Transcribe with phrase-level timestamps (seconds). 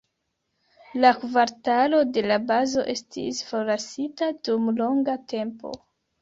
[1.03, 5.77] La kvartalo de la bazo estis forlasita dum longa tempo.